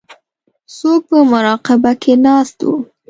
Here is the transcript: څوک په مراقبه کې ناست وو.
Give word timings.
څوک 0.77 1.01
په 1.09 1.17
مراقبه 1.31 1.91
کې 2.01 2.13
ناست 2.25 2.57
وو. 2.65 2.75